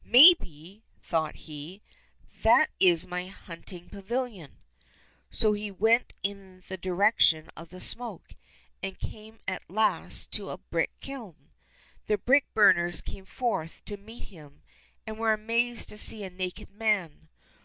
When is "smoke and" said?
7.80-8.96